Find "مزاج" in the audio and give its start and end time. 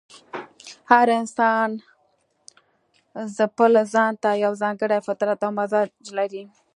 5.57-5.89